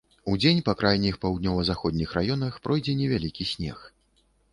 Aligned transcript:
Удзень 0.31 0.59
па 0.69 0.73
крайніх 0.79 1.19
паўднёва-заходніх 1.25 2.15
раёнах 2.19 2.57
пройдзе 2.65 2.97
невялікі 3.03 3.43
снег. 3.53 3.85